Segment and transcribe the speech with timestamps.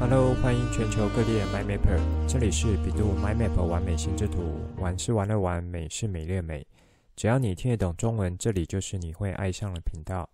[0.00, 4.40] Hello，欢迎全球各地的 My Mapper，这里是比度 My Map 完美心智图，
[4.78, 6.66] 玩是玩乐玩，美是美丽美。
[7.14, 10.26] 只要你听得懂中文，这里就是你会爱上的频道。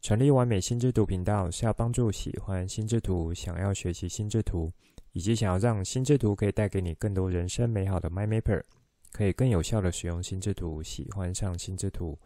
[0.00, 4.68] 成立完美心智图频道是要帮助喜欢心智图、想要学习心智图，
[5.12, 8.64] 以及想要让心智图可以带给你更多人生美好的 My Mapper，
[9.12, 12.18] 可以更有效的使用心智图，喜欢上心智图。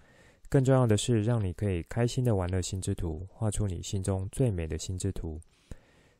[0.49, 5.39] 更重要的是，让你可以开心的玩乐心智图，画出你心中最美的心智图。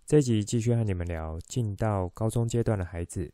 [0.09, 3.31] 这一集继续和你们聊，进到高中阶段的孩子，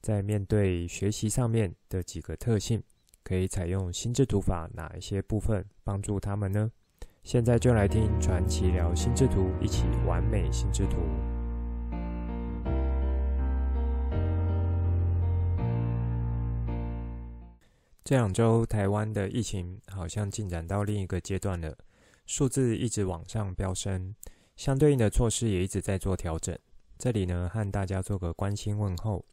[0.00, 2.80] 在面对学习上面的几个特性，
[3.24, 6.70] 可以采用心智图法哪一些部分帮助他们呢？
[7.24, 10.98] 现在就来听传奇聊心智图，一起完美心智图。
[18.04, 21.76] 这两周台湾的疫情好像进展到另一个阶段了，
[22.24, 24.14] 数字一直往上飙升。
[24.58, 26.58] 相对应的措施也一直在做调整。
[26.98, 29.24] 这里呢，和大家做个关心问候。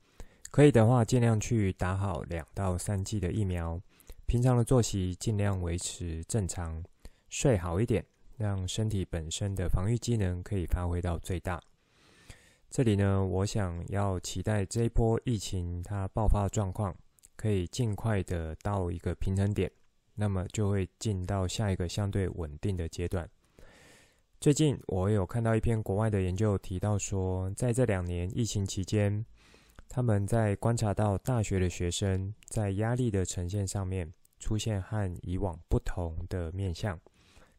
[0.51, 3.81] 可以的话，尽量去打好两到三剂的疫苗。
[4.27, 6.83] 平常的作息尽量维持正常，
[7.27, 8.05] 睡好一点，
[8.37, 11.59] 让身体本身的防御机能可以发挥到最大。
[12.69, 16.95] 这里呢，我想要期待这一波疫情它爆发状况，
[17.35, 19.71] 可以尽快的到一个平衡点，
[20.13, 23.27] 那么就会进到下一个相对稳定的阶段。
[24.45, 29.25] 最近我有看到一篇国外的研究，提到说，在这两年疫情期间，
[29.89, 36.95] 他们在观察到大学的学生在压力的呈现上面出现和以往不同的面相。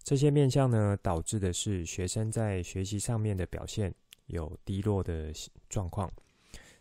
[0.04, 3.92] 这些面相呢，导致的是学生在学习上面的表现
[4.26, 5.32] 有低落的
[5.68, 6.08] 状况。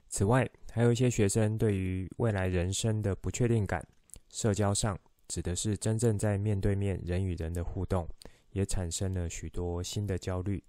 [0.07, 3.83] 此外，还有一些学生对于未来人生的不确定感，
[4.29, 4.95] 社交上
[5.27, 8.07] 指的是真正在面对面人与人的互动。
[8.55, 10.63] 也产生了许多新的焦虑，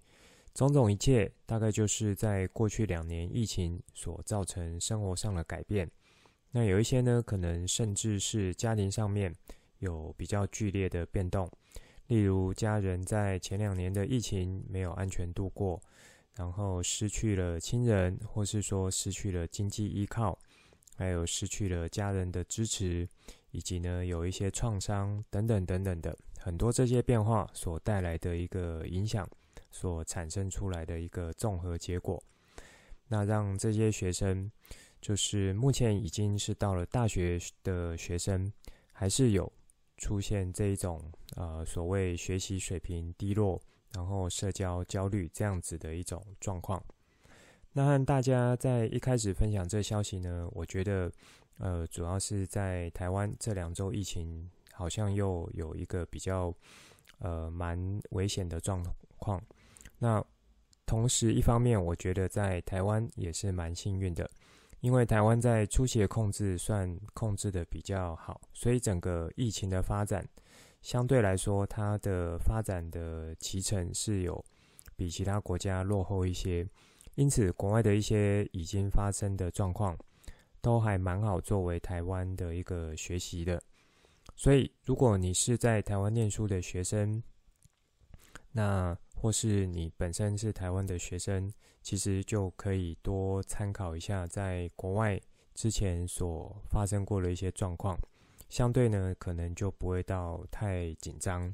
[0.53, 5.89] 种种一切大概就是在过去两年疫情所造成生活上的改变。
[6.51, 9.33] 那有一些呢，可能甚至是家庭上面
[9.79, 11.49] 有比较剧烈的变动，
[12.07, 15.81] 例如家人在前两年的疫情没有安全度过，
[16.35, 20.37] 然后失去了亲人，或是说失去了经济依靠，
[20.97, 23.07] 还有失去了家人的支持，
[23.51, 26.17] 以及呢有一些创伤等等等等的。
[26.37, 29.27] 很多这些变化所带来的一个影响，
[29.69, 32.21] 所产生出来的一个综合结果，
[33.07, 34.49] 那让这些学生，
[35.01, 38.51] 就是目前已经是到了大学的学生，
[38.93, 39.51] 还是有
[39.97, 43.59] 出现这一种呃所谓学习水平低落，
[43.93, 46.81] 然后社交焦虑这样子的一种状况。
[47.73, 51.11] 那和大家在一开始分享这消息呢，我觉得
[51.57, 54.49] 呃主要是在台湾这两周疫情。
[54.77, 56.53] 好像又有一个比较，
[57.17, 58.85] 呃，蛮危险的状
[59.17, 59.41] 况。
[59.97, 60.23] 那
[60.85, 64.29] 同时，一方面，我觉得在台湾也是蛮幸运的，
[64.81, 70.23] 因为台湾在出血控制算控制的比较好，所以整个疫情的发展
[70.83, 74.45] 相对来说，它的发展的期程是有
[74.95, 76.65] 比其他国家落后一些。
[77.15, 79.97] 因此，国外的一些已经发生的状况，
[80.61, 83.59] 都还蛮好作为台湾的一个学习的。
[84.39, 87.21] 所以，如果你是在台湾念书的学生，
[88.51, 95.19] 那或是你本身是台湾的学生，其实就可以多参考一下在国外
[95.55, 97.97] 之前所发生过的一些状况，
[98.47, 101.51] 相对呢，可能就不会到太紧张，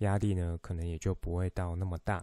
[0.00, 2.22] 压力呢，可能也就不会到那么大。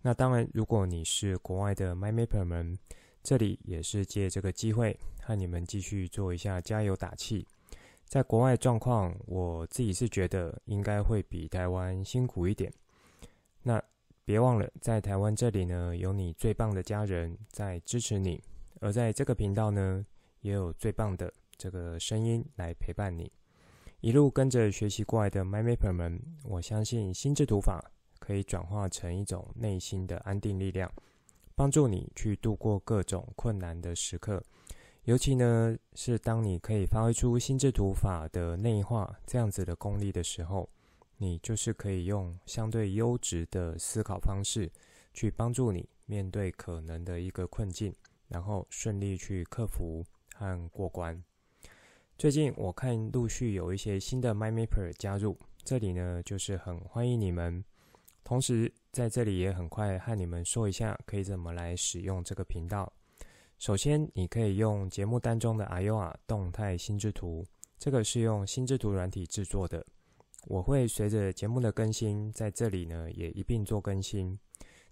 [0.00, 2.78] 那当然，如果你是国外的 MyMapper 们，
[3.22, 7.46] 这里也是借这个机会和你们继续做一下加油打气。
[8.06, 12.72] 在国外状况，我自己是觉得应该会比台湾辛苦一点。
[13.62, 13.82] 那
[14.24, 18.38] 别忘了，在台湾这里呢，有你最棒的家人在支持你；
[18.80, 20.04] 而在这个频道呢，
[20.40, 23.30] 也有最棒的这个声音来陪伴你。
[24.00, 30.92] 一路跟着学习过来的 MyMapper 们，我相信心智图法可以转化成一种内心的安定力量，
[31.54, 34.42] 帮助你去度过各种困难的时刻。
[35.04, 40.66] 尤其呢，是当你可以发挥出心智图法的内化这样子的功力的时候，
[41.18, 44.72] 你就是可以用相对优质的思考方式，
[45.12, 47.94] 去帮助你面对可能的一个困境，
[48.28, 50.02] 然后顺利去克服
[50.36, 51.22] 和过关。
[52.16, 57.62] 最近我看陆续有一些新的 MyMapper 加入，这里呢就是很欢迎你们。
[58.22, 62.90] 同时在这里也很快和你们说一下，可以怎么来使用这个频道。
[63.64, 67.42] 首先，你可以用节目当中的 Iowa 动态心智图，
[67.78, 69.82] 这个是用心智图软体制作的。
[70.48, 74.38] 我会随着节目的更新，在这里呢也一并做更新。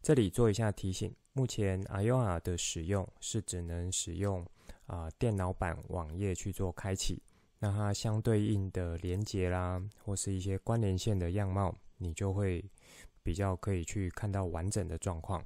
[0.00, 4.42] 这里做一下提醒，目前 IORA 的使用是只能使用
[4.86, 7.22] 啊、电脑版网页去做开启，
[7.58, 12.64] 那它相对应的连接啦，或是一些关联线的样貌，你就会
[13.22, 15.44] 比较可以去看到完整的状况。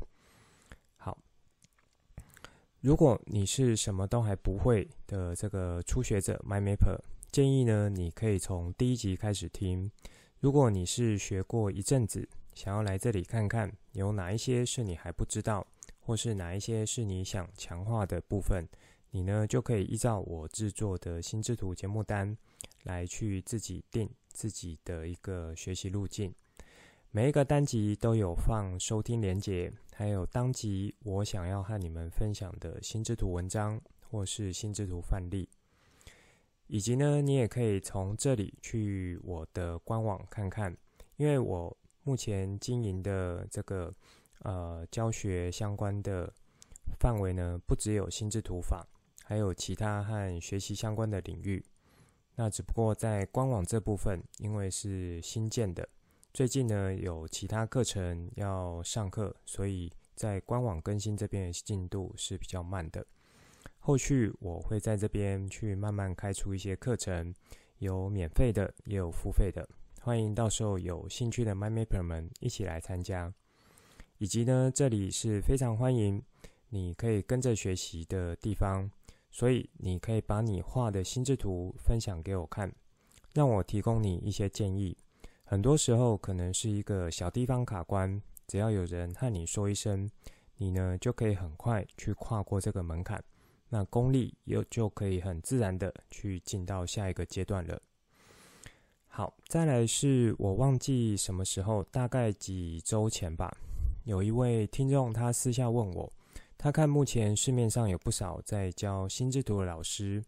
[2.87, 6.97] 如果你是什么都还不会的这个初学者，MyMapper
[7.33, 9.91] 建议呢，你可以从第一集开始听。
[10.39, 15.67] 如果你是学过一阵子，想要来这里看看有哪一些是你还不知道，
[15.99, 18.65] 或是哪一些是你想强化的部分，
[19.11, 22.39] 你呢就可以依照我制作的心智图节目单
[22.85, 26.33] 来去自己定自己的一个学习路径。
[27.11, 33.81] 每一个单集都有放收听连结，还有当集我想要和你们分享的心智图文章
[34.11, 35.49] 或是心智图范例。
[36.67, 40.77] 以及呢，你也可以从这里去我的官网看看，
[41.17, 43.95] 因为我目前经营的这个
[44.41, 46.31] 呃教学相关的
[46.99, 48.87] 范围呢，不只有心智图法，
[49.25, 51.65] 还有其他和学习相关的领域。
[52.35, 55.89] 那只不过在官网这部分，因为是新建的，
[56.37, 63.07] 最近呢有其他课程要上课，所以在官网更新这边的进度是比较慢的。
[63.79, 67.35] 后续我会在这边去慢慢开出一些课程，
[67.79, 69.67] 有免费的，也有付费的，
[70.03, 73.33] 欢迎到时候有兴趣的 MyMapper 们一起来参加。
[74.19, 76.23] 以及呢，这里是非常欢迎
[76.69, 78.91] 你可以跟着学习的地方，
[79.31, 82.71] 所以你可以把你画的心智图分享给我看，
[83.33, 84.95] 让我提供你一些建议。
[85.49, 90.11] 很多时候可能是一个小地方卡关，只要有人和你说一声，
[90.57, 93.23] 你呢就可以很快去跨过这个门槛。
[93.69, 97.81] 那功力又就可以很自然的去进到下一个阶段了。
[99.07, 103.57] 好，再来是我忘记什么时候，大概几周前吧，
[104.03, 106.13] 有一位听众他私下问我，
[106.59, 110.21] 他看目前市面上有不少在教心智图的老师，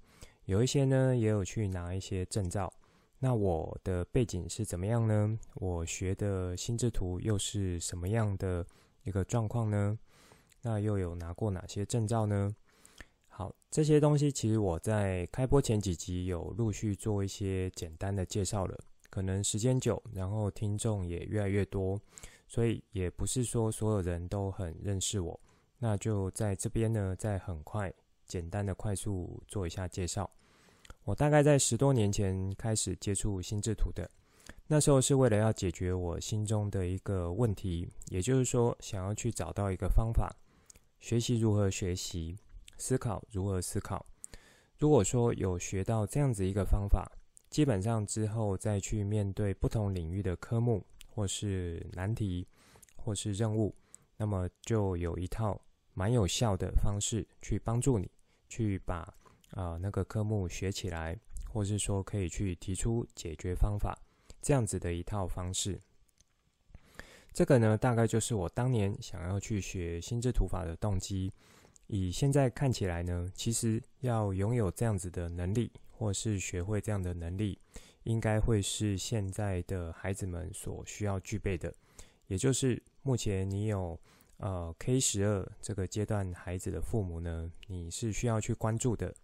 [0.44, 2.72] 有一些呢也有去拿一些证照。
[3.20, 5.38] 那我的背景是怎么样呢？
[5.54, 8.64] 我学的心智图又是什么样的
[9.02, 9.98] 一个状况呢？
[10.62, 12.54] 那又有拿过哪些证照呢？
[13.26, 18.78] 好，这些东西其实我在开播前几集有陆续做一些简单的介绍了。
[19.10, 22.00] 可能时间久，然后听众也越来越多，
[22.46, 25.40] 所以也不是说所有人都很认识我。
[25.78, 27.92] 那就在这边呢，再很快、
[28.26, 30.30] 简单的、快速做一下介绍。
[31.08, 34.06] 我大概在十多年前开始接触心智图的，
[34.66, 40.30] 那时候是为了要解决我心中的一个问题，也就是说，想要去找到一个方法，
[41.00, 42.36] 学习如何学习。
[42.76, 44.04] 思考如何思考。
[44.76, 47.10] 如果说有学到这样子一个方法，
[47.48, 52.46] 基本上之后再去面对不同领域的科目，或是难题，
[52.96, 53.74] 或是任务，
[54.18, 55.58] 那么就有一套
[55.94, 58.10] 蛮有效的方式去帮助你
[58.46, 59.10] 去把
[59.50, 61.18] 啊、那个科目学起来，
[61.52, 63.98] 或是说可以去提出解决方法，
[64.42, 65.80] 这样子的一套方式。
[67.32, 71.32] 这个呢，大概就是我当年想要去学心智图法的动机。
[71.86, 77.58] 以现在看起来呢，其实要拥有这样子的能力，或是学会这样的能力，
[78.02, 81.72] 应该会是现在的孩子们所需要具备的。
[82.26, 83.98] 也就是目前你有
[84.36, 89.14] 呃 K 十二这个阶段孩子的父母呢，你是需要去关注的，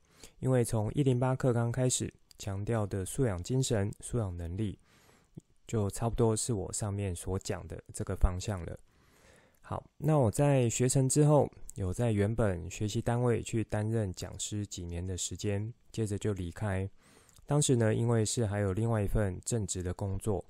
[0.41, 4.79] 因为从一零八课纲开始强调的素养精神、素养能力，
[5.67, 8.79] 就差不多是我上面所讲的这个方向了。
[9.61, 16.89] 好，那我在学成之后，有在原本学习单位去担任讲师几年的时间，接着就离开。
[17.47, 20.45] 当时呢，因为是还有另外一份正职的工作，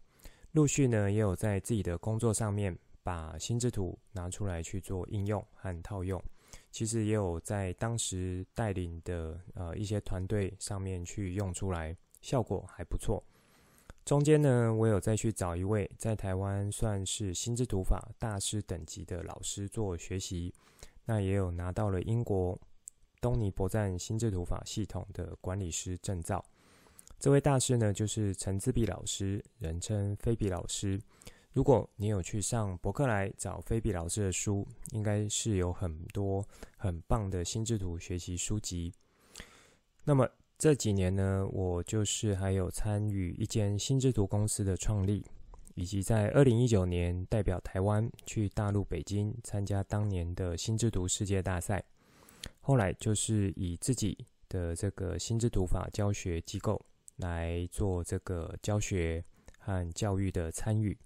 [0.52, 6.20] 陆续呢也有在自己的工作上面把心智图拿出来去做应用和套用。
[6.74, 13.22] 其实也有在当时带领的呃一些团队上面去用出来，效果还不错。
[14.04, 20.52] 中间呢，我有再去找一位在台湾算是心智图法大师等级的老师做学习，
[21.04, 22.58] 那也有拿到了英国
[23.20, 26.44] 东尼博赞心智图法系统的管理师证照。
[27.20, 31.00] 这位大师呢，就是陈自碧老师，人称菲比老师。
[31.54, 36.46] 如果你有去上博客来找菲比老师的书，应该是有很多
[36.76, 38.92] 很棒的心智图学习书籍。
[40.04, 40.28] 那么。
[40.56, 45.22] 这几年呢，我就是还有参与一间心智图公司的创立，
[45.74, 51.82] 以及在二零一九年代表台湾去大陆北京参加当年的心智图世界大赛。
[52.60, 54.16] 后来就是以自己
[54.48, 56.80] 的这个心智图法教学机构
[57.16, 59.22] 来做这个教学
[59.58, 60.96] 和教育的参与。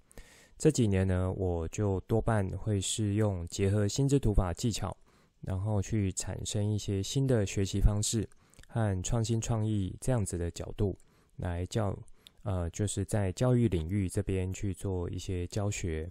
[0.58, 4.94] 这几年呢，我就多半会是用结合心智图法技巧，
[5.40, 8.28] 然后去产生一些新的学习方式
[8.66, 10.98] 和创新创意这样子的角度
[11.36, 11.96] 来教，
[12.42, 16.10] 呃，就是在教育领域这边去做一些教学。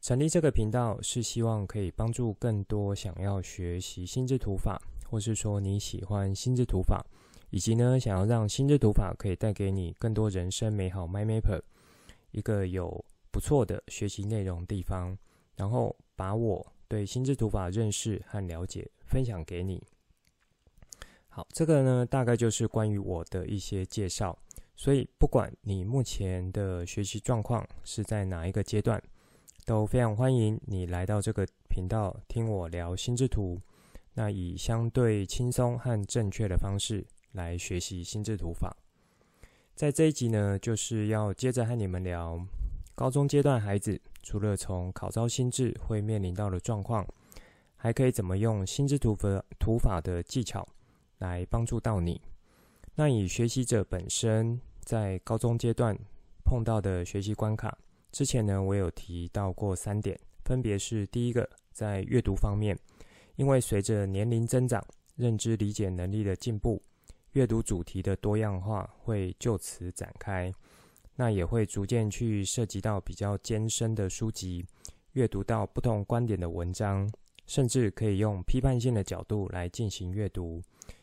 [0.00, 7.06] 成立这个频道是希望可以帮助更多想要学习心智图法，或是说你喜欢心智图法，
[7.50, 11.60] 以及呢想要让心智图法可以带给你更多人生美好 My Mapper
[12.32, 15.16] 一个有不错的学习内容地方，
[15.56, 19.82] 然后把我对心智图法认识和了解分享给你。
[21.28, 24.36] 好，这个呢大概就是关于我的一些介绍。
[24.76, 29.00] 所以不管你目前的学习状况是在哪一个阶段，
[29.64, 33.60] 都非常欢迎你来到这个频道听我聊心智图。
[34.14, 38.76] 那以相对轻松和正确的方式来学习心智图法。
[39.76, 42.44] 在这一集呢，就是要接着和你们聊
[43.00, 47.02] 高中阶段孩子除了从考招心智会面临到的状况，
[47.74, 50.68] 还可以怎么用心智图法图法的技巧
[51.16, 52.20] 来帮助到你。
[52.94, 55.98] 那以学习者本身在高中阶段
[56.44, 57.74] 碰到的学习关卡。
[58.12, 62.78] 之前呢，我有提到过三点，分别是第一个，在阅读方面，
[63.36, 64.84] 因为随着年龄增长，
[65.16, 66.82] 认知理解能力的进步，
[67.32, 70.52] 阅读主题的多样化会就此展开，
[71.20, 74.64] 那也会逐渐去涉及到比较艰深的书籍，
[75.12, 77.06] 阅读到不同观点的文章，
[77.46, 80.62] 甚至可以用批判性的角度来进行阅读，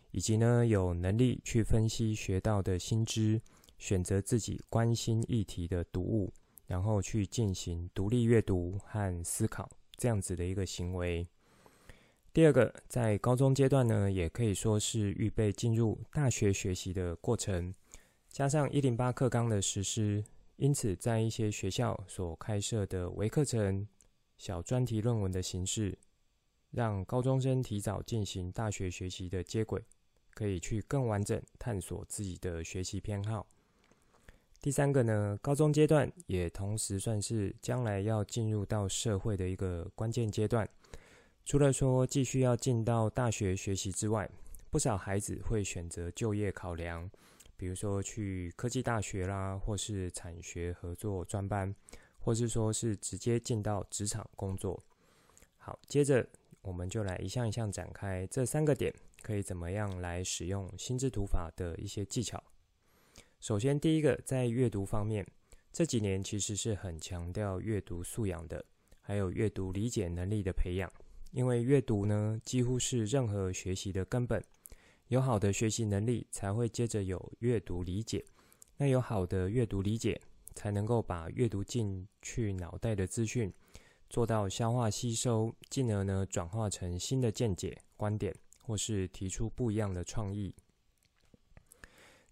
[0.09, 3.39] 以及呢，有能力去分析学到的新知，
[3.77, 6.33] 选择自己关心议题的读物。
[6.65, 11.25] 然后去进行独立阅读和思考，这样子的一个行为。
[12.33, 17.71] 第二个，在高中阶段呢，也可以说是预备进入大学学习的过程，
[18.38, 20.24] 加上一零八课纲的实施，
[20.58, 23.88] 因此在一些学校所开设的微课程、
[24.38, 25.98] 小专题论文的形式，
[26.70, 29.84] 让高中生提早进行大学学习的接轨，
[30.36, 33.48] 可以去更完整探索自己的学习偏好。
[34.62, 40.70] 第三个呢，高中阶段也同时算是将来要进入到社会的一个关键阶段。
[41.44, 44.29] 除了说继续要进到大学学习之外，
[44.70, 47.10] 不少孩子会选择就业考量，
[47.58, 51.76] 比如说去科技大学啦，或是产学合作专班，
[52.20, 54.82] 或是说是直接进到职场工作。
[55.58, 56.26] 好，接着
[56.62, 62.42] 我们就来一项一项展开这三个点，可以怎么样来使用心智图法的一些技巧。
[63.40, 65.26] 首先，第一个在阅读方面，
[65.74, 68.64] 这几年其实是很强调阅读素养的，
[69.02, 70.92] 还有阅读理解能力的培养。
[71.32, 74.44] 因为阅读呢，几乎是任何学习的根本。
[75.10, 78.26] 有好的学习能力，才会接着有阅读理解。
[78.78, 80.20] 那有好的阅读理解，
[80.54, 83.52] 才能够把阅读进去脑袋的资讯
[84.10, 90.54] 做到消化吸收，进而呢转化成新的见解、观点，或是提出不一样的创意。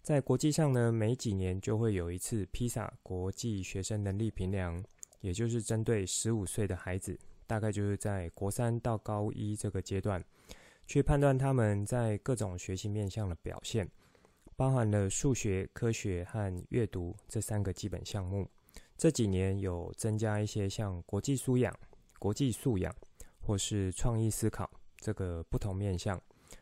[0.02, 4.84] 在国际上呢，每几年就会有一次披萨国际学生能力评量，
[5.22, 7.18] 也就是针对十五岁的孩子，
[7.48, 10.24] 大概就是在国三到高一这个阶段，
[10.86, 13.90] 去判断他们在各种学习面向的表现，
[14.56, 18.50] 包含了数学、科学和阅读这三个基本项目。
[18.98, 21.74] 这几年有增加一些像国际素养、
[22.20, 22.96] 国际素养
[23.40, 26.22] 或是创意思考这个不同面向，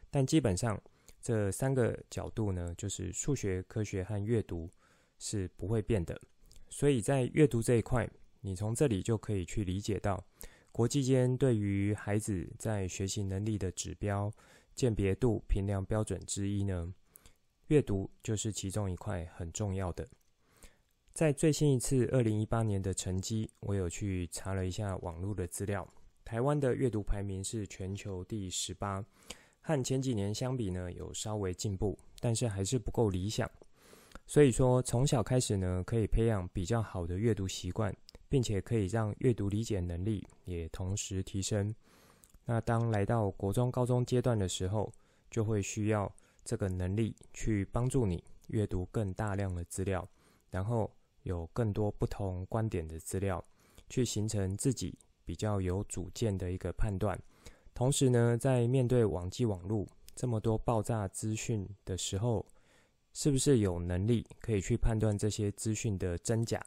[0.10, 0.82] 但基本上。
[1.26, 4.70] 这三个角度呢，就是数学、科学和阅读
[5.18, 6.20] 是不会变的。
[6.70, 8.06] 所以在阅读这一块，
[8.42, 10.22] 你从这里就可以去理解到，
[10.74, 14.34] 国际间对于孩子在学习能力的指标
[14.74, 16.92] 鉴别度评量标准之一呢，
[17.68, 20.08] 阅读就是其中一块很重要的。
[21.14, 25.88] 在最新一次二零一八年的成绩，我有去查了一下网络的资料，
[26.26, 29.06] 台湾的阅读排名是全球第十八。
[29.62, 33.48] 和前几年相比呢，有稍微进步，但是还是不够理想。
[34.26, 37.96] 所以说，从小开始呢，可以培养比较好的阅读习惯，
[38.34, 41.72] 并且可以让阅读理解能力也同时提升。
[42.46, 44.92] 那当来到国中、高中阶段的时候，
[45.30, 46.12] 就会需要
[46.44, 50.10] 这个能力去帮助你阅读更大量的资料，
[50.50, 53.40] 然后有更多不同观点的资料，
[53.88, 57.16] 去形成自己比较有主见的一个判断。
[57.76, 62.44] 同时呢，在面对网际网路这么多爆炸资讯的时候，
[63.14, 66.60] 是不是有能力可以去判断这些资讯的真假？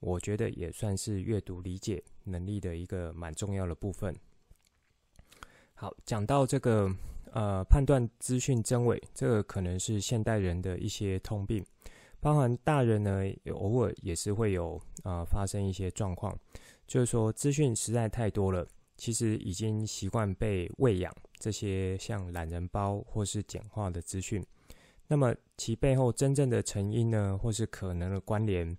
[0.00, 4.14] 我觉得也算是阅读理解能力的一个蛮重要的部分。
[5.74, 6.90] 好，讲到这个
[7.32, 11.64] 呃判断资讯真伪，这个可能是现代人的一些通病。
[12.18, 16.38] 包含大人呢，偶尔也是会有、呃、发生一些状况，
[16.86, 18.66] 就是说资讯实在太多了，
[18.98, 24.44] 其实已经习惯被喂养这些像懒人包或是简化的资讯，
[25.08, 28.76] 那么其背后真正的成因呢，或是可能的关联，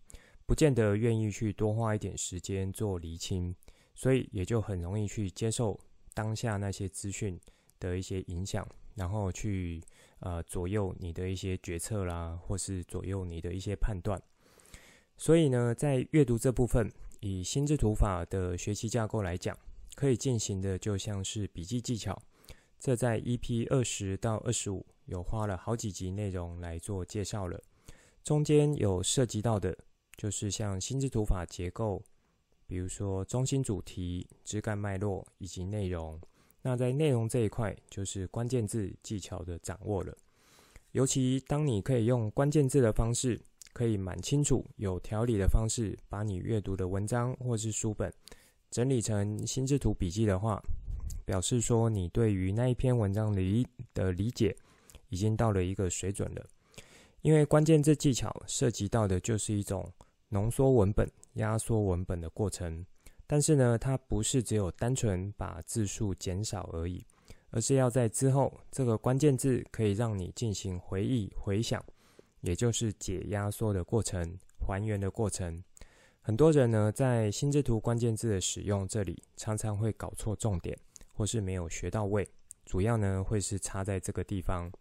[0.51, 3.55] 不见得愿意去多花一点时间做厘清，
[3.95, 5.79] 所以也就很容易去接受
[6.13, 7.39] 当下那些资讯
[7.79, 9.81] 的一些影响，然后去。
[10.19, 14.21] 呃，左右你的一些决策啦，或是左右你的一些判断。
[15.17, 16.91] 所以呢，在阅读这部分，
[17.21, 19.57] 以心智图法的学习架构来讲，
[19.95, 22.21] 可以进行的就像是笔记技巧。
[22.77, 27.59] 这在 EP 二十到二十五有花了好几集内容来做介绍了。
[28.23, 29.75] 中间有涉及到的，
[30.21, 31.99] 就是像心智图法结构，
[32.67, 36.21] 比如说中心主题、枝干脉络以及内容。
[36.61, 40.15] 那在内容这一块，就是关键字技巧的掌握了。
[40.91, 43.41] 尤其当你可以用关键字的方式，
[43.73, 48.13] 可以蛮清楚、有条理的方式，把你阅读的文章或是书本
[48.69, 50.61] 整理成心智图笔记的话，
[51.25, 54.55] 表示说你对于那一篇文章理的理解
[55.09, 56.45] 已经到了一个水准了。
[57.23, 59.91] 因为关键字技巧涉及到的就是一种
[60.31, 62.85] 浓缩文本、压缩文本的过程。
[63.27, 67.05] 但是呢，它不是只有单纯把字数减少而已，
[67.51, 71.83] 而是要在之后这个关键字可以让你进行回忆、回想，
[72.41, 75.63] 也就是解压缩的过程、还原的过程。
[76.21, 80.77] 很多人呢，在心智图关键字的使用这里，常常会搞错重点，
[81.13, 82.27] 或是没有学到位。
[82.65, 84.71] 主要呢，会是差在这个地方。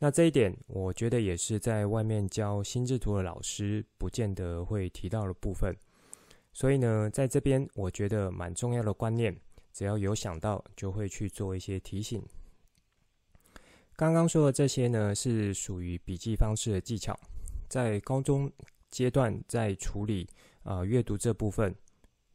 [0.00, 5.76] 那这一点，我觉得也是在外面教心智图的老师，不见得会提到的部分。
[6.52, 9.36] 所以呢，在这边我觉得蛮重要的观念，
[9.72, 12.22] 只要有想到，就会去做一些提醒。
[13.96, 17.18] 刚刚说的这些呢，是属于笔记方式的技巧，
[17.68, 18.50] 在高中
[18.88, 20.28] 阶段在处理
[20.62, 21.74] 啊、呃、阅读这部分，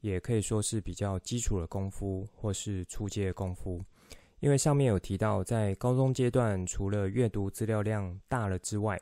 [0.02, 3.82] 也可以说是比较基础的功夫，或是初阶功夫。
[4.44, 9.02] 因为上面有提到，在高中阶段，除了阅读资料量大了之外，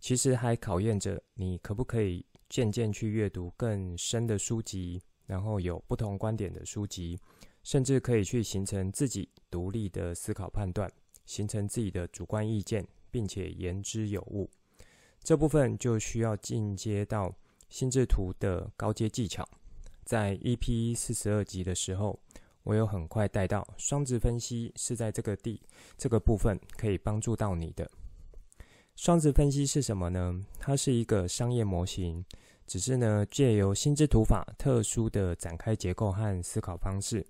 [0.00, 2.24] 其实还考验着你可不可以。
[2.48, 7.18] 渐渐去阅读更深的书籍，然后有不同观点的书籍，
[7.62, 10.90] 甚至可以去形成自己独立的思考判断，
[11.26, 14.48] 形成自己的主观意见，并且言之有物。
[15.22, 17.34] 这部分就需要进阶到
[17.68, 19.46] 心智图的高阶技巧。
[20.04, 22.18] 在 EP 四十二集的时候，
[22.64, 25.62] 我有很快带到双子分析是在这个地
[25.96, 27.88] 这个部分可以帮助到你的。
[28.96, 30.40] 双子分析是什么呢？
[30.58, 32.24] 它是一个商业模型，
[32.66, 37.26] 只是呢，借由心智图法特殊的展开结构和思考方式，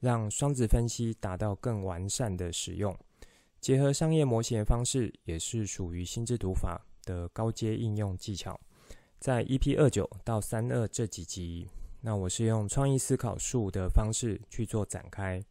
[0.00, 2.96] 让双子分析达到更完善的使用。
[3.60, 8.58] 结合商业模型的方式，也是属于心智图法的高阶应用技巧。
[9.18, 11.68] 在 EP 二九到三二这几集，
[12.00, 15.42] 那我是用创意思考术的方式去做展开。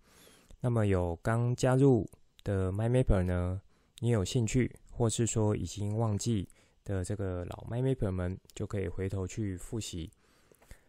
[0.60, 2.10] 那么有刚加入
[2.44, 3.62] 的 MyMapper 呢，
[4.00, 4.74] 你有兴趣？
[4.92, 6.48] 或是说已经忘记
[6.84, 10.10] 的这个老 MyMapper 们，就可以回头去复习。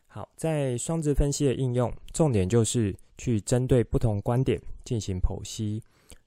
[0.06, 5.82] 好，在双值分析的应用，重点就是去针对不同观点进行剖析，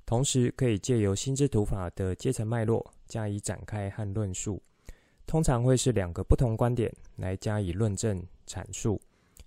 [0.06, 4.62] 同时可以借由心智图法的阶层脉络加以展开和论述。
[5.26, 9.02] 通常会是两个不同观点来加以论证阐述，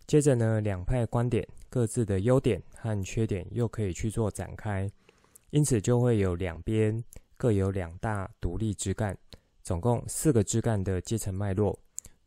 [0.06, 4.90] 接着呢，两派观点各自的优点和缺点又可以去做展开，
[5.50, 7.02] 因此就会有两边。
[7.36, 9.14] 各有两大独立枝干，
[9.62, 11.76] 总共四个枝干的阶层脉络，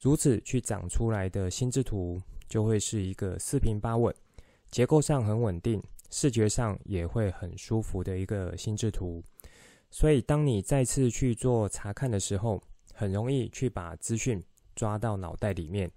[0.01, 4.13] 如此去长出来的心智图，就会是一个四平八稳、
[4.69, 9.23] 结构上很稳定、视觉上也会很舒服的一个心智图。
[9.89, 12.61] 所以，当你再次去做查看的时候，
[12.93, 14.43] 很容易去把资讯
[14.75, 15.89] 抓到脑袋里面，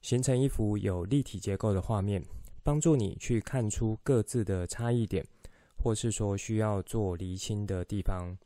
[0.00, 2.24] 形成一幅有立体结构的画面，
[2.62, 5.26] 帮助你去看出各自的差异点，
[5.82, 8.36] 或是说需要做厘清的地方。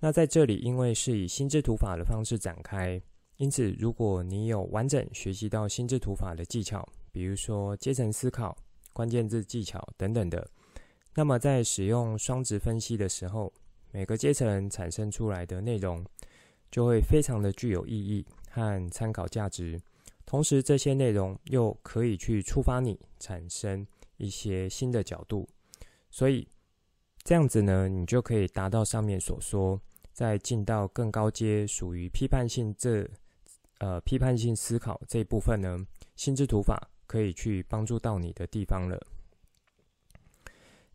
[0.00, 3.00] 那在这里，因为是以心智图法的方式展开，
[3.36, 8.56] 因此如果你有完整学习到心智图法的技巧，比如说阶层思考、
[8.92, 10.50] 关键字技巧等等的，
[11.14, 13.52] 那么在使用双值分析的时候，
[13.92, 16.04] 每个阶层产生出来的内容
[16.70, 19.80] 就会非常的具有意义和参考价值，
[20.24, 25.48] 同时这些内容又可以去触发你产生一些新的角度，
[26.10, 26.48] 所以
[27.22, 29.80] 这样子呢，你就可以达到上面所说。
[30.14, 33.08] 在进到更高阶，属于批判性这
[33.78, 35.78] 呃批判性思考这一部分呢，
[36.16, 39.00] 心智图法可以去帮助到你的地方了。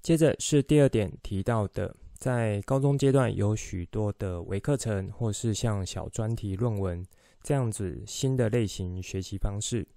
[0.04, 7.04] 接着是第二点提到的在高中阶段有许多的微课程，或是像小专题论文
[7.48, 9.88] 这样子新的类型学习方式。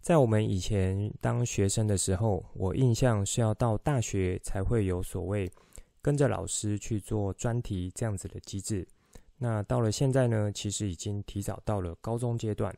[0.00, 5.48] 在我们以前当学生的时候，我印象是要到大学才会有所谓
[6.00, 8.84] 跟着老师去做专题这样子的机制。
[9.38, 12.76] 那到了现在呢，其实已经提早到了高中阶段。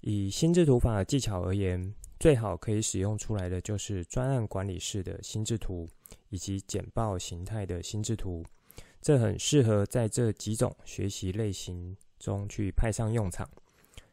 [0.00, 5.88] 以心智图法技巧而言，最好可以使用出来的就是专案管理式的心智图。
[6.30, 8.44] 以及简报形态的心智图，
[9.00, 13.48] 这很适合在这几种学习类型中去派上用场。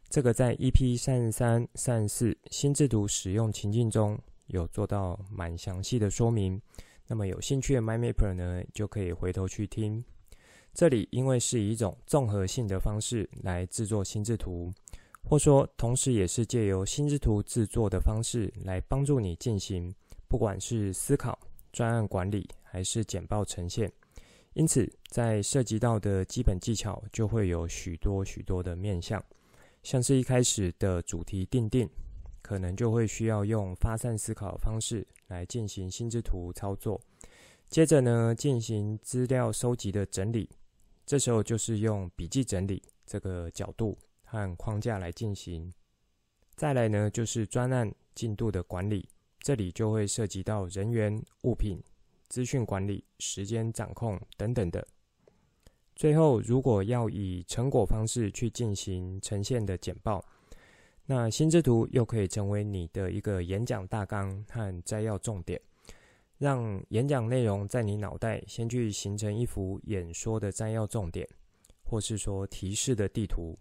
[0.09, 4.17] 这个在 EP 三十三、三十四心智图使用情境中
[4.47, 6.59] 有做到蛮详细的说明。
[7.05, 10.03] 那么有兴趣的 MindMapper 呢，就可以回头去听。
[10.73, 14.71] 这里因为是以一种综合性的方式来制作心智图，
[15.23, 19.93] 或说同时也是借由心智图制作的方式来帮助你进行，
[20.27, 21.37] 不管是思考。
[21.73, 23.91] 专案管理还是简报呈现，
[24.57, 29.23] 因此在涉及到的基本技巧就会有许多许多的面向，
[29.83, 31.87] 像是一开始的主题定定，
[32.41, 36.99] 可能就会需要用发散思考方式来进行心智图操作。
[37.69, 40.49] 接着呢，进行资料收集的整理，
[41.05, 45.71] 这时候就是用笔记整理这个角度和框架来进行。
[46.55, 49.07] 再来呢，就是专案进度的管理。
[49.39, 51.79] 这里就会涉及到人员、物品、
[52.29, 54.87] 资讯管理、时间掌控等等的。
[55.95, 60.23] 最后，如果要以成果方式去进行呈现的简报，
[61.05, 65.59] 那心智图又可以成为你的一个演讲大纲和摘要重点，
[66.37, 71.27] 让演讲内容在你脑袋先去形成一幅演说的摘要重点，
[71.83, 73.57] 或是说提示的地图。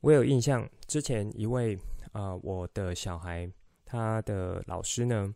[0.00, 1.78] 我有印象，之前一位
[2.12, 3.50] 啊、我的小孩。
[3.90, 5.34] 他的老师呢，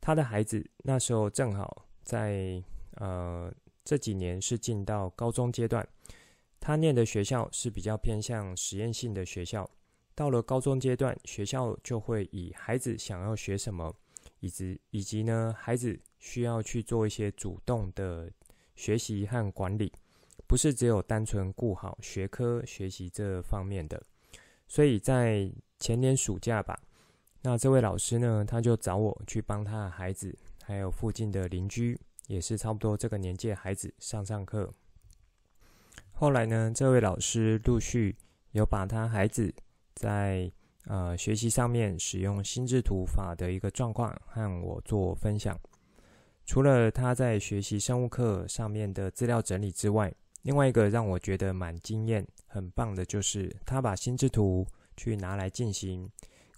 [0.00, 2.62] 他的孩子那时候正好在
[2.96, 3.50] 呃
[3.82, 5.86] 这几年是进到高中阶段，
[6.60, 9.66] 他念的学校是比较偏向实验性的学校。
[10.14, 13.96] 到了高中阶段，学校就会以孩子想要学什么，
[14.40, 18.30] 以及以及呢孩子需要去做一些主动的
[18.76, 19.90] 学习和管理，
[20.46, 24.02] 不是只有单纯顾好学科学习这方面的。
[24.68, 26.78] 所以在前年暑假吧。
[27.44, 31.98] 那这位老师呢，他就找我去帮他的孩子，还有附近的邻居，
[32.28, 34.72] 也是差不多这个年纪的孩子上上课。
[36.12, 38.16] 后来呢，这位老师陆续
[38.52, 39.52] 有把他孩子
[39.94, 40.50] 在
[40.84, 45.58] 呃学习上面使用心智图法的一个状况和我做分享。
[46.44, 56.08] 除了他在学习生物课上面的资料整理之外，另外一个让我觉得蛮惊艳、很棒的，就是他把心智图去拿来进行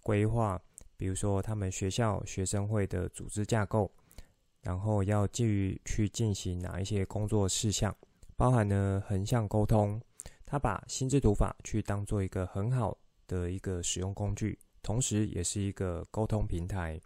[0.02, 0.60] 规划。
[0.96, 3.90] 比如说，他们学校学生会的组织架构，
[4.62, 7.94] 然后要基于去进行哪一些工作事项，
[8.36, 10.00] 包含呢横向沟通。
[10.46, 17.00] 他把心智图法去当做一个很好的一个使用工具，同时也是一个沟通平台。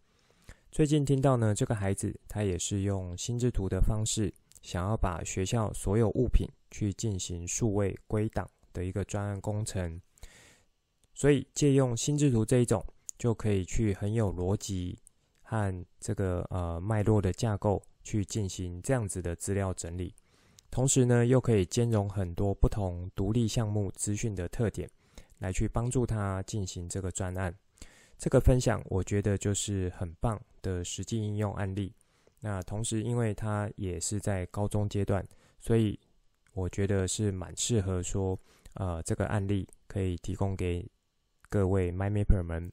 [0.70, 9.98] 最近听到呢，这个孩子他也是用心智图的方式，想要把学校所有物品去进行数位归档的一个专案工程。
[11.14, 12.84] 所以借用心智图这一种。
[13.18, 14.96] 就可以去很有逻辑
[15.42, 20.14] 和这个呃脉络的架构去进行这样子的资料整理，
[20.70, 24.88] 同时呢又可以兼容很多不同独立项目资讯的特点，
[25.38, 27.52] 来去帮助他进行这个专案。
[28.16, 31.92] 这个分享我觉得就是很棒的实际应用案例。
[32.40, 35.26] 那同时因为他也是在高中阶段，
[35.58, 35.98] 所以
[36.52, 38.38] 我觉得是蛮适合说
[38.74, 40.88] 呃这个案例可以提供给
[41.48, 42.72] 各位 MindMapper 们。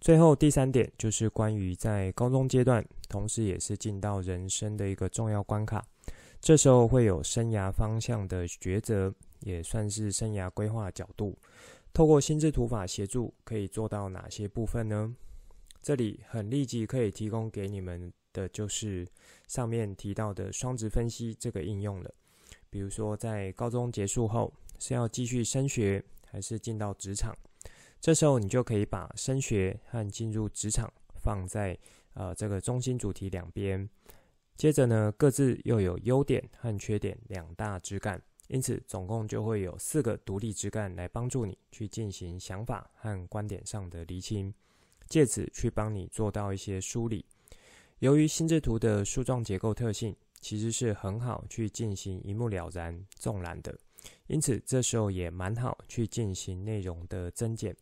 [0.00, 5.84] 最后第三点就是关于在高中阶段，同时也是进到人生的一个重要关卡，
[6.40, 11.36] 这时候会有生涯方向的抉择，也算是生涯规划角度。
[11.92, 15.14] 透过心智图法协助，可以做到哪些部分呢？
[15.82, 19.06] 这里很立即可以提供给你们的就是
[19.48, 22.10] 上面提到的双职分析这个应用了。
[22.70, 27.36] 比如说在高中结束后是要继续升学，还是进到职场？
[28.00, 30.90] 这时候，你就可以把升学和进入职场
[31.22, 31.78] 放在
[32.14, 33.86] 呃这个中心主题两边。
[34.56, 44.52] 接着呢，各自又有优点和缺点两大枝干，因此总共就会有四个独立枝干来帮助你去进行想法和观点上的厘清，
[45.06, 47.24] 借此去帮你做到一些梳理。
[47.98, 53.78] 由于心智图的树状结构特性，其实是很好去进行一目了然纵览的，
[54.26, 57.76] 因此这时候也蛮好去进行内容的增减。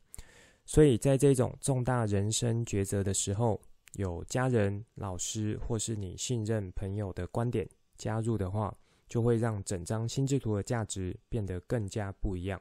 [0.68, 3.59] 所以在这种重大人生抉择的时候，
[3.94, 8.76] 有家人、老师或是你信任朋友的观点加入的话，
[9.09, 12.61] 就会让整张心智图的价值变得更加不一样。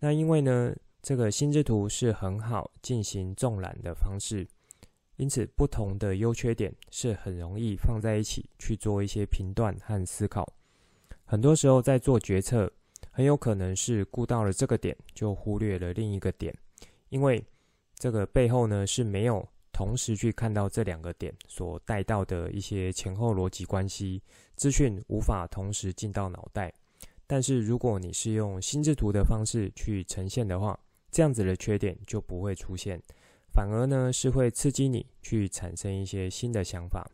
[0.00, 4.44] 那因为呢，这个心智图是很好进行纵览的方式，
[5.14, 10.52] 因此不同的优缺点是很容易放在一起去做一些评断和思考。
[11.24, 12.68] 很多时候在做决策，
[13.12, 16.52] 很有可能是顾到了这个点，就忽略了另一个点，
[17.08, 17.44] 因为
[17.94, 24.22] 这个背后呢是没有同时去看到这两个点所带到的一些前后逻辑关系，
[24.56, 26.72] 资讯无法同时进到脑袋。
[27.26, 30.78] 但是如果你是用心智图的方式去呈现的话，
[31.10, 33.00] 这样子的缺点就不会出现，
[33.52, 37.06] 反而呢是会刺激你去产生一些新的想法。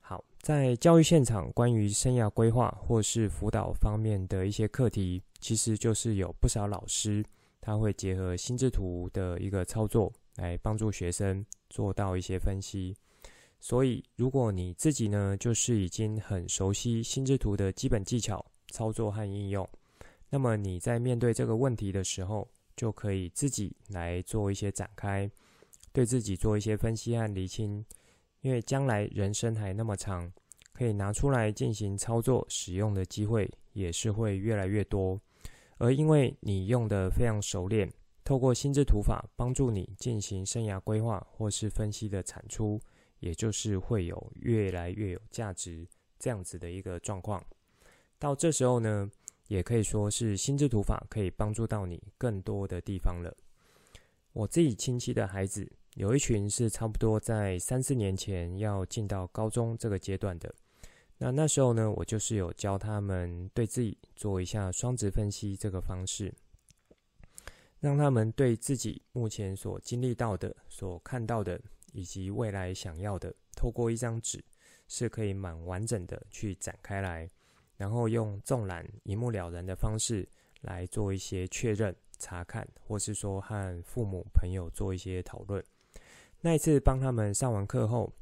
[0.00, 7.24] 好，在教育现场，关于生涯规划或是辅导方面的一些课题，其实就是有不少老师
[7.62, 12.94] 他会结合心智图的一个操作来帮助学生做到一些分析。
[13.60, 19.66] 所以，如果你自己呢就是已经很熟悉心智图的基本技巧、操作和应用，
[20.28, 25.30] 那么你在面对这个问题的时候，就可以自己来做一些展开，
[25.92, 27.84] 对自己做一些分析和厘清，
[28.40, 30.32] 因为将来人生还那么长，
[30.72, 35.20] 可以拿出来进行操作使用的机会也是会越来越多。
[35.78, 37.92] 而因为你用得非常熟练，
[38.24, 42.80] 透过心智图法帮助你进行生涯规划或是分析的产出，
[43.18, 45.86] 也就是会有越来越有价值
[46.18, 47.44] 这样子的一个状况。
[48.18, 49.10] 到这时候呢，
[49.48, 53.36] 也可以说是心智图法可以帮助到你更多的地方了。
[54.32, 60.54] 我自己亲戚的孩子有一群是差不多在三四年前要进到高中这个阶段的。
[61.24, 66.34] 那那时候呢，我就是有教他们对自己做一下双值分析这个方式，
[67.78, 71.60] 让他们对自己目前所经历到的、所看到的
[71.92, 74.44] 以及未来想要的，透过一张纸
[74.88, 77.30] 是可以蛮完整的去展开来。
[77.76, 80.28] 然后用纵览一目了然的方式
[80.62, 85.62] 来做一些确认、查看，或是说和父母、朋友做一些讨论。
[86.40, 88.12] 那一次帮他们上完课后，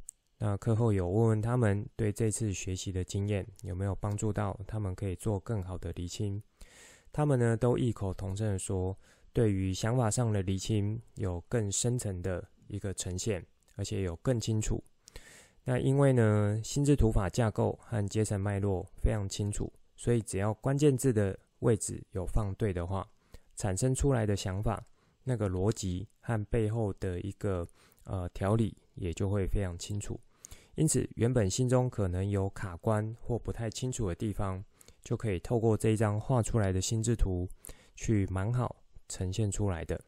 [0.42, 6.42] 那课后有问问他们对这次学习的经验有没有帮助到他们可以做更好的厘清。
[7.12, 8.96] 他们呢都异口同声的说，
[9.34, 13.44] 对于想法上的厘清有更深层的一个呈现，
[13.76, 14.82] 而且有更清楚。
[15.64, 23.06] 那因为呢，心智图法架构和阶层脉络非常清楚，所以只要关键字的位置有放对的话，
[23.56, 24.82] 产生出来的想法，
[25.22, 27.68] 那个逻辑和背后的一个
[28.04, 30.18] 呃条理也就会非常清楚。
[30.76, 34.64] 因此，原本心中可能有卡关或不太清楚的地方，
[35.02, 37.48] 就可以透过这一张画出来的心智图，
[37.94, 38.76] 去蛮好
[39.08, 40.00] 呈现出来的。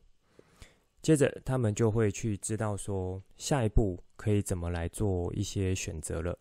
[1.02, 6.38] 接着，他们就会去知道说，下一步可以怎么来做一些选择了。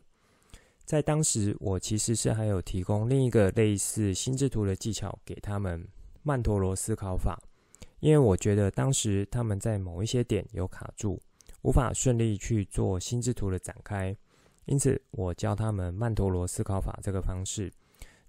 [0.85, 5.87] 在当时，我其实是还有提供另一个类似心智图的技巧给他们——
[6.21, 7.41] 曼陀罗思考法。
[7.99, 11.21] 因为我觉得当时他们在某一些点有卡住，
[11.61, 14.15] 无法顺利去做心智图的展开，
[14.65, 17.71] 因此我教他们曼陀罗思考法这个方式。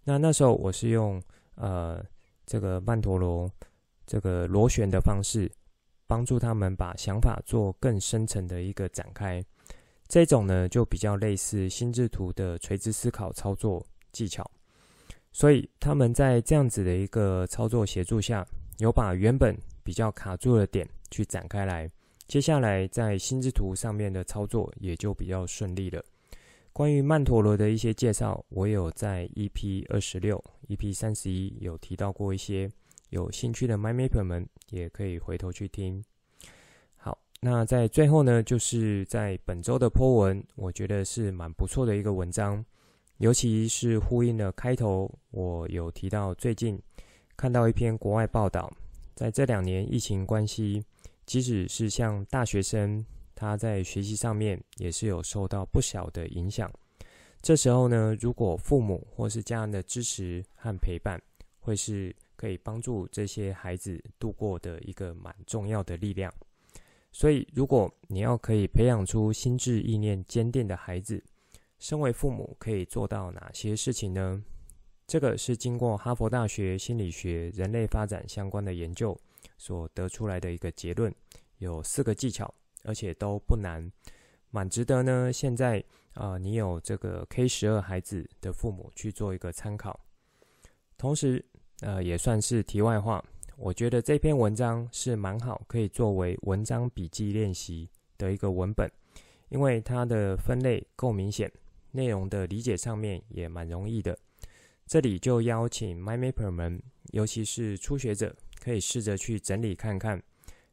[0.04, 1.22] 那那时候我是用
[1.54, 2.04] 呃
[2.46, 3.50] 这个曼陀罗
[4.06, 5.50] 这个螺旋的方式。
[6.04, 9.42] 帮助他们把想法做更深层的一个展开，
[10.08, 14.44] 这种呢就比较类似心智图的垂直思考操作技巧。
[15.30, 21.90] 所以他们在这样子的一个操作协助下，有把原本比较卡住的点去展开来，
[22.32, 26.02] 接下来在心智图上面的操作也就比较顺利了。
[26.72, 32.70] 关于曼陀罗的一些介绍，我有在 EP 二十六、EP 三十一有提到过一些。
[33.10, 36.02] 有兴趣的 MyMapper 们也可以回头去听。
[36.96, 42.64] 好，那在最后呢，就是在本周的 po 文，我觉得是蛮不错的一个文章，
[43.18, 46.80] 尤其是呼应了开头，我有提到最近
[47.36, 48.72] 看到一篇国外报道，
[49.14, 50.82] 在这两年疫情关系，
[51.32, 53.02] 即使是像大学生，
[53.34, 56.70] 他在学习上面也是有受到不小的影响。
[57.40, 61.18] 这时候呢，如果父母或是家人的支持和陪伴，
[61.58, 62.14] 会是。
[62.34, 66.32] 可以帮助这些孩子度过的一个蛮重要的力量。
[67.12, 71.22] 所以，如果你要可以培养出心智意念坚定的孩子，
[71.78, 74.42] 身为父母可以做到哪些事情呢？
[75.06, 79.16] 这个是经过哈佛大学心理学、人类发展相关的研究
[79.62, 81.14] 所得出来的一个结论，
[81.58, 83.88] 有四个技巧，而且都不难，
[84.50, 85.32] 蛮值得呢。
[85.32, 85.78] 现在
[86.14, 90.00] 啊、呃，你有这个 K 十二孩子的父母去做一个参考，
[90.98, 91.44] 同时。
[91.84, 93.20] 呃，也算是题外话。
[93.56, 98.88] 我觉得这篇文章是蛮好，可以作为文章笔记练习的一个文本，
[99.48, 101.50] 因为它的分类够明显，
[101.90, 104.16] 内容的理解上面也蛮容易的。
[104.86, 110.22] 这里就邀请 MyMapper 们，尤其是初学者，可以试着去整理看看，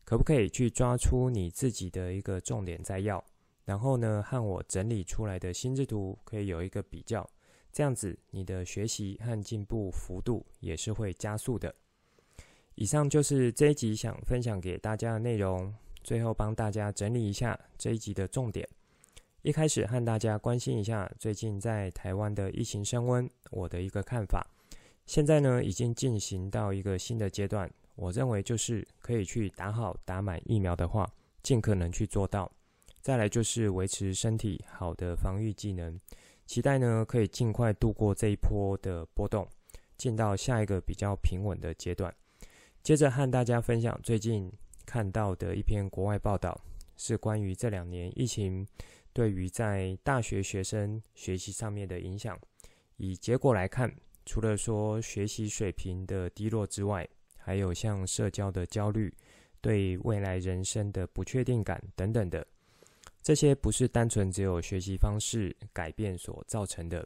[0.06, 3.24] 可不可以去抓出你自己的一个重点摘要，
[3.66, 7.28] 然后呢，和我整理出来的心智图可以有一个比较，
[7.72, 11.74] 这样子你的学习和进步幅度也是会加速的。
[12.76, 15.74] 以上就是这一集想分享给大家的内容，
[16.04, 18.70] 最后帮大家整理一下这一集的重点。
[19.42, 24.46] 一开始和大家关心一下最近在台湾的疫情升温，我的一个看法。
[25.06, 31.06] 现在呢，已经进行到一个新的阶段，我认为就是可以去打好打满疫苗的话，
[31.44, 32.50] 尽可能去做到。
[33.02, 36.00] 再来就是维持身体好的防御技能，
[36.46, 39.46] 期待呢可以尽快度过这一波的波动，
[39.98, 42.14] 进到下一个比较平稳的阶段。
[42.82, 44.50] 接着和大家分享最近
[44.86, 46.58] 看到的一篇国外报道，
[46.96, 48.66] 是关于这两年疫情。
[49.12, 52.40] 对于在大学学生学习上面的影响，
[52.96, 53.94] 以结果来看，
[54.26, 57.06] 除了说学习水平的低落之外，
[57.50, 59.12] 还有像社交的焦虑、
[59.60, 62.46] 对未来人生的不确定感等等的，
[63.24, 67.04] 这些不是单纯只有学习方式改变所造成的，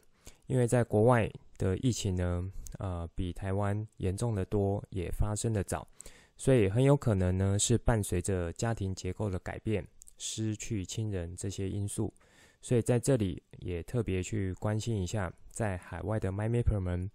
[0.48, 5.88] 因为在国外的疫情呢，呃，比台湾严重的多，也发生的早，
[6.36, 9.88] 所以很有可能呢是伴随着家庭结构的改变。
[10.18, 12.14] 失去亲人这些因素，
[12.62, 17.10] 所以在这里也特别去关心一下，在海外的 MyMapper 们，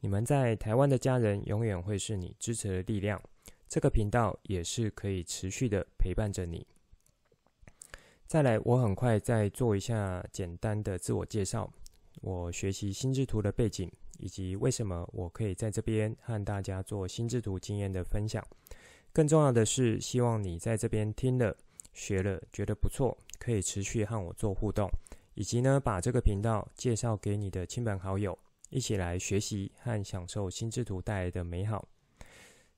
[0.00, 3.20] 你们在台湾的家人永远会是你支持的力量。
[3.68, 6.66] 这个频道也是可以持续的陪伴着你。
[8.26, 11.72] 再来，我很快再做一下简单的自我介绍，
[12.22, 18.44] 我学习心智图的背景，以及为什么我可以在这边和大家做心智图经验的分享。
[19.12, 21.56] 更重要的是，希望你在这边听了。
[21.92, 24.86] 学了觉得不错，可以持续和我做互动，
[25.32, 31.88] 以及呢，把这个频道介绍给你的亲朋好友，一起来学习和享受心智图带来的美好。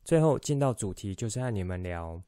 [0.04, 2.22] 最后进到主题，就是和你们聊，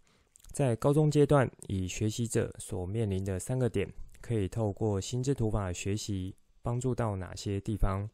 [0.52, 8.08] 在高中阶段，以学习者所面临的三个点，可以透过心智图法学习帮助到哪些地方？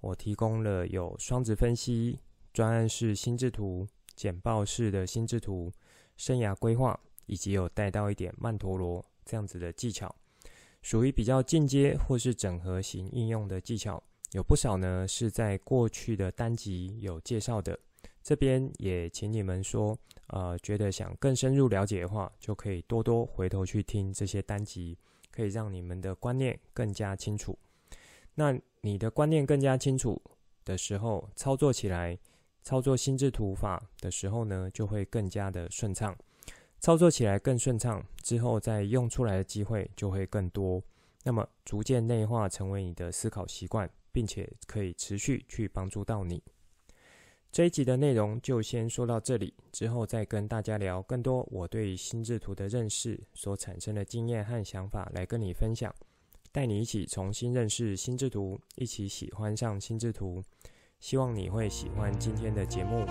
[0.00, 2.18] 我提供了有双子分析、
[2.52, 5.72] 专案式心智图、简报式的心智图、
[6.16, 6.98] 生涯规划。
[7.26, 10.14] 以及有带到一点曼陀罗这样子的技巧，
[10.82, 14.02] 属于比较进阶或是整合型应用的技巧，
[14.34, 17.78] 有不少呢是在过去的单集有介绍的。
[18.20, 24.98] 这边也请你们说，呃，觉得想更深入了解的话，就可以多多回头去听这些单集，
[25.30, 27.56] 可以让你们的观念更加清楚。
[28.34, 30.20] 那你的观念更加清楚
[30.64, 32.18] 的时候，操作起来，
[32.64, 36.16] 操作心智图法的时候呢，就会更加的顺畅。
[36.80, 40.82] 操作起来更顺畅，之后再用出来的机会就会更多。
[41.22, 46.40] 那么逐渐内化成为你的思考习惯，并且可以持续去帮助到你。
[47.50, 55.92] 这一集的内容就先说到这里，之后再跟大家聊更多我对心智图的认识所产生的经验和想法来跟你分享，
[56.50, 60.42] 带你一起重新认识心智图，一起喜欢上心智图。
[61.00, 63.04] 希望你会喜欢今天的节目。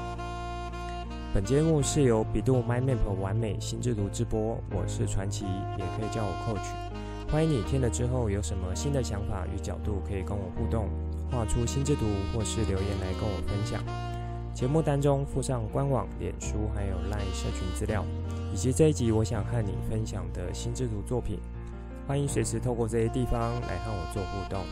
[1.34, 5.46] 本节目是由比度 MyMap 完美心智图直播，我是传奇，
[5.78, 6.93] 也可以叫我 Coach。
[7.34, 10.88] 欢迎你听了之后有什么新的想法与角度，可以跟我互动，
[11.32, 13.84] 画出心之图或是留言来跟我分享。
[14.54, 18.06] 节目当中附上官网、脸书还有 LINE 社群资料，
[18.54, 21.40] 以及这一集我想和你分享的心之图作品。
[22.08, 24.64] 欢迎随时透过这些地方来和我做互动。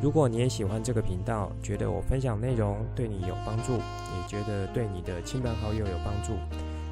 [0.00, 6.34] 如果你也喜欢这个频道，觉得我分享内容对你有帮助，也觉得对你的亲朋好友有帮助，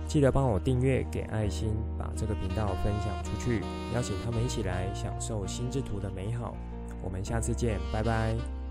[0.06, 3.60] 记得帮我订阅、给爱心，把这个频道分享出去，
[3.94, 6.54] 邀请他们一起来享受心智图的美好。
[7.02, 8.63] 我们下次见，拜拜。